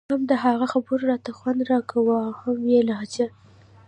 هم 0.09 0.21
د 0.31 0.33
هغه 0.43 0.65
خبرو 0.73 1.09
راته 1.11 1.31
خوند 1.37 1.59
راکاوه 1.71 2.15
او 2.27 2.33
هم 2.41 2.59
يې 2.71 2.81
لهجه. 2.89 3.27